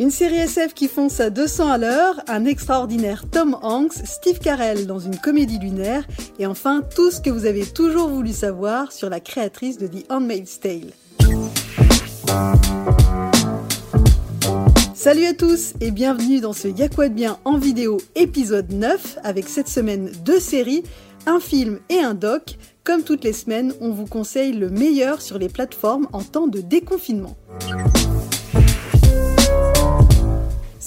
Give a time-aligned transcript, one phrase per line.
[0.00, 4.86] Une série SF qui fonce à 200 à l'heure, un extraordinaire Tom Hanks, Steve Carell
[4.86, 6.06] dans une comédie lunaire,
[6.38, 10.06] et enfin tout ce que vous avez toujours voulu savoir sur la créatrice de The
[10.08, 10.92] Handmaid's Tale.
[14.94, 19.50] Salut à tous et bienvenue dans ce Y'a quoi bien en vidéo épisode 9 avec
[19.50, 20.82] cette semaine deux séries,
[21.26, 22.56] un film et un doc.
[22.84, 26.62] Comme toutes les semaines, on vous conseille le meilleur sur les plateformes en temps de
[26.62, 27.36] déconfinement.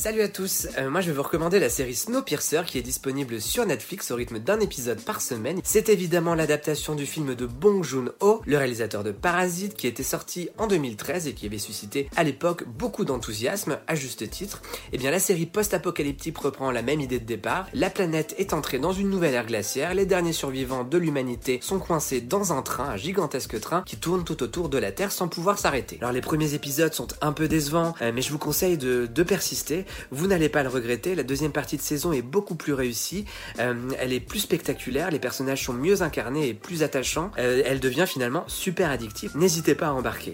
[0.03, 3.39] Salut à tous, euh, moi je vais vous recommander la série Snowpiercer qui est disponible
[3.39, 5.61] sur Netflix au rythme d'un épisode par semaine.
[5.63, 10.49] C'est évidemment l'adaptation du film de Bong Joon-ho, le réalisateur de Parasite qui était sorti
[10.57, 14.61] en 2013 et qui avait suscité à l'époque beaucoup d'enthousiasme, à juste titre.
[14.91, 17.67] Et eh bien la série post-apocalyptique reprend la même idée de départ.
[17.73, 21.79] La planète est entrée dans une nouvelle ère glaciaire, les derniers survivants de l'humanité sont
[21.79, 25.29] coincés dans un train, un gigantesque train qui tourne tout autour de la Terre sans
[25.29, 25.97] pouvoir s'arrêter.
[26.01, 29.23] Alors les premiers épisodes sont un peu décevants, euh, mais je vous conseille de, de
[29.23, 29.85] persister.
[30.11, 33.25] Vous n'allez pas le regretter, la deuxième partie de saison est beaucoup plus réussie,
[33.59, 37.79] euh, elle est plus spectaculaire, les personnages sont mieux incarnés et plus attachants, euh, elle
[37.79, 39.31] devient finalement super addictive.
[39.35, 40.33] N'hésitez pas à embarquer.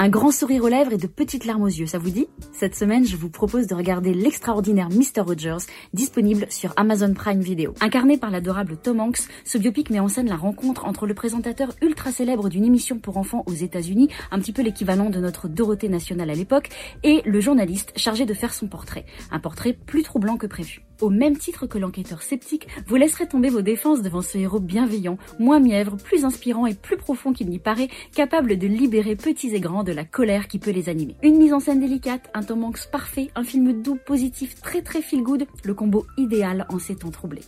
[0.00, 2.28] Un grand sourire aux lèvres et de petites larmes aux yeux, ça vous dit?
[2.52, 5.22] Cette semaine, je vous propose de regarder l'extraordinaire Mr.
[5.26, 7.74] Rogers, disponible sur Amazon Prime Video.
[7.80, 11.72] Incarné par l'adorable Tom Hanks, ce biopic met en scène la rencontre entre le présentateur
[11.82, 15.88] ultra célèbre d'une émission pour enfants aux États-Unis, un petit peu l'équivalent de notre Dorothée
[15.88, 16.68] nationale à l'époque,
[17.02, 19.04] et le journaliste chargé de faire son portrait.
[19.32, 20.87] Un portrait plus troublant que prévu.
[21.00, 25.16] Au même titre que l'enquêteur sceptique, vous laisserez tomber vos défenses devant ce héros bienveillant,
[25.38, 29.60] moins mièvre, plus inspirant et plus profond qu'il n'y paraît, capable de libérer petits et
[29.60, 31.14] grands de la colère qui peut les animer.
[31.22, 35.00] Une mise en scène délicate, un Tom Hanks parfait, un film doux, positif, très très
[35.00, 37.42] feel good, le combo idéal en ces temps troublés.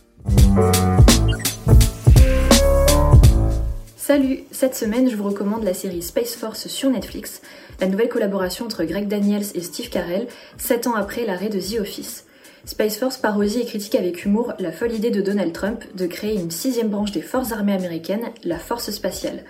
[3.97, 7.41] Salut, cette semaine je vous recommande la série Space Force sur Netflix,
[7.81, 11.81] la nouvelle collaboration entre Greg Daniels et Steve Carell, 7 ans après l'arrêt de The
[11.81, 12.25] Office.
[12.65, 16.35] Space Force parodie et critique avec humour la folle idée de Donald Trump de créer
[16.35, 19.43] une sixième branche des forces armées américaines, la Force spatiale.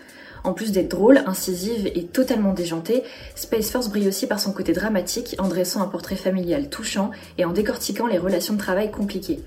[0.43, 3.03] En plus d'être drôle, incisive et totalement déjantée,
[3.35, 7.45] Space Force brille aussi par son côté dramatique en dressant un portrait familial touchant et
[7.45, 9.41] en décortiquant les relations de travail compliquées.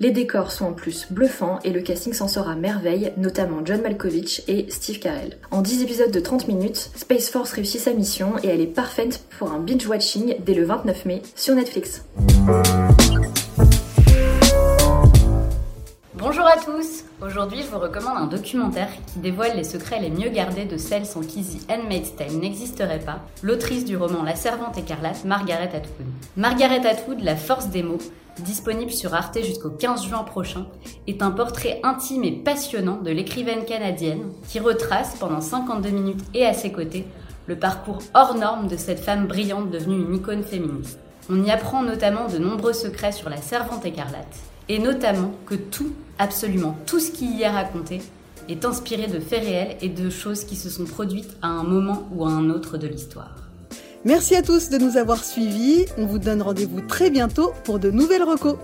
[0.00, 3.82] Les décors sont en plus bluffants et le casting s'en sort à merveille, notamment John
[3.82, 5.36] Malkovich et Steve Carell.
[5.50, 9.22] En 10 épisodes de 30 minutes, Space Force réussit sa mission et elle est parfaite
[9.38, 12.02] pour un binge-watching dès le 29 mai sur Netflix.
[16.32, 20.28] Bonjour à tous Aujourd'hui, je vous recommande un documentaire qui dévoile les secrets les mieux
[20.28, 24.78] gardés de celles sans qui The Handmaid's Tale n'existerait pas, l'autrice du roman La Servante
[24.78, 26.06] écarlate, Margaret Atwood.
[26.36, 27.98] Margaret Atwood, La force des mots,
[28.44, 30.68] disponible sur Arte jusqu'au 15 juin prochain,
[31.08, 36.46] est un portrait intime et passionnant de l'écrivaine canadienne qui retrace pendant 52 minutes et
[36.46, 37.06] à ses côtés
[37.48, 41.00] le parcours hors norme de cette femme brillante devenue une icône féministe.
[41.28, 44.38] On y apprend notamment de nombreux secrets sur la servante écarlate,
[44.70, 48.00] et notamment que tout, absolument tout ce qui y est raconté,
[48.48, 52.08] est inspiré de faits réels et de choses qui se sont produites à un moment
[52.14, 53.34] ou à un autre de l'histoire.
[54.04, 55.86] Merci à tous de nous avoir suivis.
[55.98, 58.56] On vous donne rendez-vous très bientôt pour de nouvelles recos.